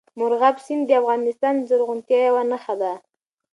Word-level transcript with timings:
مورغاب 0.19 0.55
سیند 0.65 0.83
د 0.87 0.91
افغانستان 1.01 1.53
د 1.57 1.63
زرغونتیا 1.69 2.19
یوه 2.27 2.43
نښه 2.51 2.75
ده. 2.81 2.93